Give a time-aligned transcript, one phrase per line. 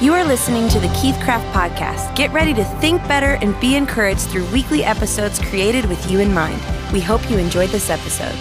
[0.00, 2.16] You are listening to the Keith Craft Podcast.
[2.16, 6.32] Get ready to think better and be encouraged through weekly episodes created with you in
[6.32, 6.58] mind.
[6.90, 8.34] We hope you enjoyed this episode.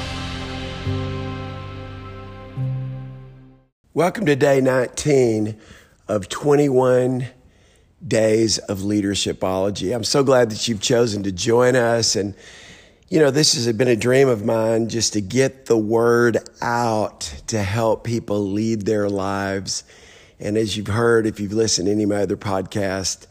[3.94, 5.60] Welcome to day 19
[6.08, 7.28] of 21
[8.08, 9.94] days of leadershipology.
[9.94, 12.16] I'm so glad that you've chosen to join us.
[12.16, 12.36] And,
[13.10, 17.20] you know, this has been a dream of mine just to get the word out
[17.48, 19.84] to help people lead their lives
[20.40, 23.28] and as you've heard, if you've listened to any of my other podcasts,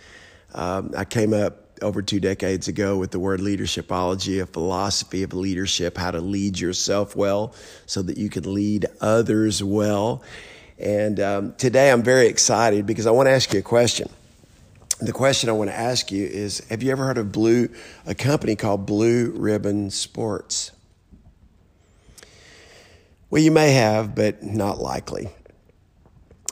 [0.55, 5.33] um, I came up over two decades ago with the word leadershipology, a philosophy of
[5.33, 7.55] leadership, how to lead yourself well
[7.87, 10.23] so that you can lead others well.
[10.79, 14.09] And um, today I'm very excited because I want to ask you a question.
[15.01, 17.69] The question I want to ask you is Have you ever heard of Blue,
[18.07, 20.73] a company called Blue Ribbon Sports?
[23.31, 25.29] Well, you may have, but not likely.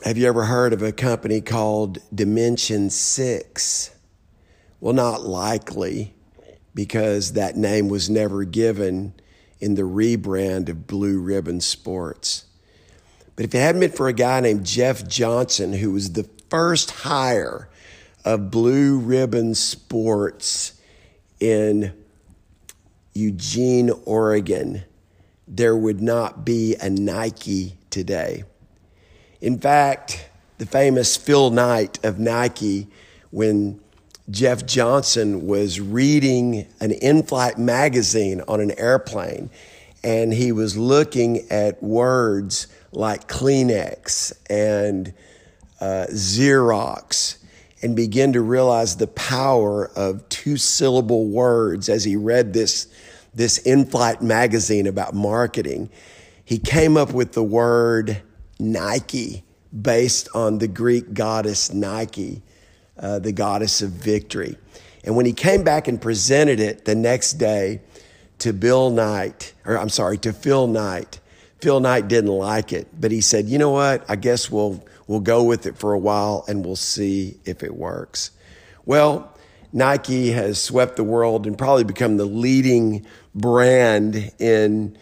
[0.07, 3.93] Have you ever heard of a company called Dimension Six?
[4.79, 6.15] Well, not likely,
[6.73, 9.15] because that name was never given
[9.59, 12.45] in the rebrand of Blue Ribbon Sports.
[13.35, 16.89] But if it hadn't been for a guy named Jeff Johnson, who was the first
[16.89, 17.67] hire
[18.23, 20.79] of Blue Ribbon Sports
[21.41, 21.91] in
[23.13, 24.85] Eugene, Oregon,
[25.49, 28.45] there would not be a Nike today.
[29.41, 32.87] In fact, the famous Phil Knight of Nike,
[33.29, 33.79] when
[34.29, 39.49] Jeff Johnson was reading an in flight magazine on an airplane,
[40.03, 45.13] and he was looking at words like Kleenex and
[45.79, 47.37] uh, Xerox
[47.83, 52.87] and began to realize the power of two syllable words as he read this,
[53.35, 55.91] this in flight magazine about marketing.
[56.43, 58.23] He came up with the word
[58.59, 59.43] Nike
[59.81, 62.41] based on the Greek goddess Nike,
[62.97, 64.57] uh, the goddess of victory.
[65.03, 67.81] And when he came back and presented it the next day
[68.39, 71.19] to Bill Knight, or I'm sorry, to Phil Knight,
[71.61, 74.03] Phil Knight didn't like it, but he said, "You know what?
[74.07, 77.75] I guess we'll we'll go with it for a while and we'll see if it
[77.75, 78.31] works."
[78.85, 79.33] Well,
[79.73, 84.97] Nike has swept the world and probably become the leading brand in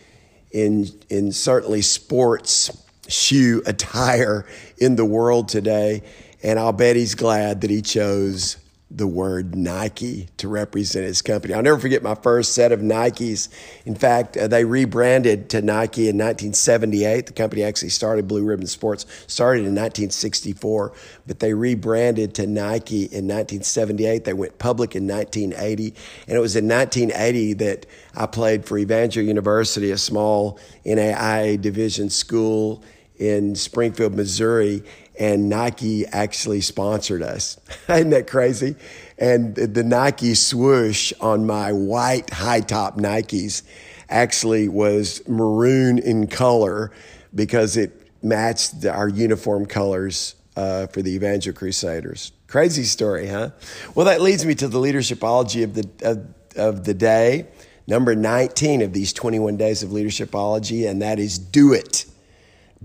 [0.52, 4.46] in in certainly sports shoe attire
[4.78, 6.02] in the world today.
[6.44, 8.58] And I'll bet he's glad that he chose
[8.92, 11.54] the word Nike to represent his company.
[11.54, 13.50] I'll never forget my first set of Nikes.
[13.84, 17.26] In fact, uh, they rebranded to Nike in 1978.
[17.26, 20.94] The company actually started Blue Ribbon Sports, started in 1964,
[21.26, 24.24] but they rebranded to Nike in 1978.
[24.24, 25.96] They went public in 1980.
[26.28, 32.12] And it was in 1980 that I played for Evangel University, a small NAIA division
[32.12, 32.84] school
[33.18, 34.84] in Springfield, Missouri,
[35.20, 37.60] and Nike actually sponsored us.
[37.90, 38.76] Isn't that crazy?
[39.18, 43.64] And the Nike swoosh on my white high top Nikes
[44.10, 46.92] actually was maroon in color
[47.34, 52.32] because it matched our uniform colors uh, for the Evangel Crusaders.
[52.48, 53.52] Crazy story, huh?
[53.94, 57.48] Well, that leads me to the leadershipology of the of, of the day,
[57.88, 62.06] number 19 of these 21 days of leadershipology, and that is do it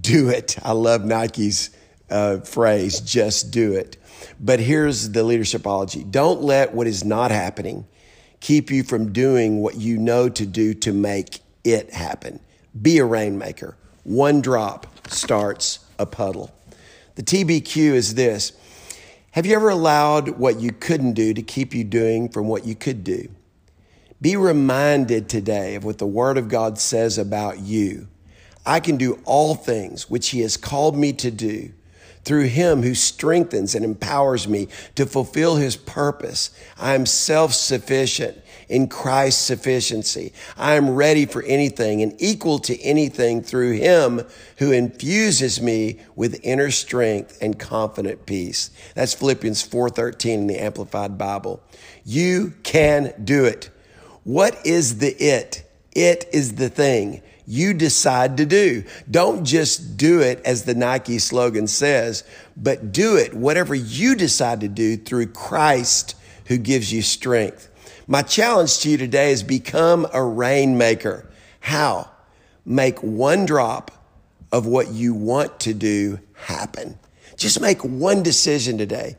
[0.01, 0.57] do it.
[0.63, 1.71] I love Nike's
[2.11, 3.97] uh, phrase, just do it.
[4.39, 7.87] But here's the leadershipology don't let what is not happening
[8.41, 12.41] keep you from doing what you know to do to make it happen.
[12.81, 13.77] Be a rainmaker.
[14.05, 16.51] One drop starts a puddle.
[17.17, 18.53] The TBQ is this
[19.33, 22.75] Have you ever allowed what you couldn't do to keep you doing from what you
[22.75, 23.29] could do?
[24.21, 28.09] Be reminded today of what the Word of God says about you
[28.65, 31.73] I can do all things which he has called me to do
[32.25, 36.51] through him who strengthens and empowers me to fulfill his purpose.
[36.79, 38.39] I am self sufficient
[38.69, 40.33] in Christ's sufficiency.
[40.57, 44.23] I am ready for anything and equal to anything through him
[44.59, 48.71] who infuses me with inner strength and confident peace.
[48.95, 51.61] That's Philippians 4:13 in the Amplified Bible.
[52.05, 53.71] You can do it.
[54.23, 55.65] What is the it?
[55.93, 58.85] It is the thing you decide to do.
[59.11, 62.23] Don't just do it as the Nike slogan says,
[62.57, 66.15] but do it, whatever you decide to do through Christ
[66.47, 67.69] who gives you strength.
[68.07, 71.29] My challenge to you today is become a rainmaker.
[71.59, 72.11] How?
[72.65, 73.91] Make one drop
[74.53, 76.99] of what you want to do happen.
[77.37, 79.17] Just make one decision today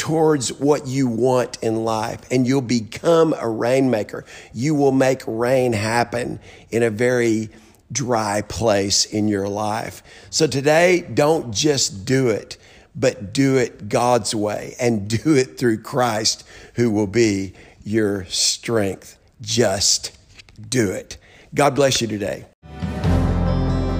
[0.00, 4.24] towards what you want in life and you'll become a rainmaker.
[4.54, 7.50] You will make rain happen in a very
[7.92, 10.02] dry place in your life.
[10.30, 12.56] So today, don't just do it,
[12.94, 16.46] but do it God's way and do it through Christ,
[16.76, 17.52] who will be
[17.84, 19.18] your strength.
[19.42, 20.16] Just
[20.66, 21.18] do it.
[21.54, 22.46] God bless you today.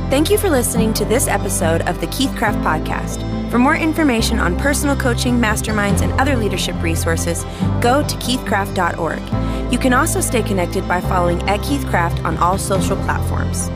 [0.09, 3.40] Thank you for listening to this episode of the Keith Craft Podcast.
[3.51, 7.43] For more information on personal coaching, masterminds, and other leadership resources,
[7.81, 9.73] go to keithcraft.org.
[9.73, 13.69] You can also stay connected by following at Keith Craft on all social platforms.